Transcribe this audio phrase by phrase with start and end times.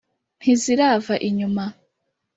[0.39, 1.65] ntizirava inyuma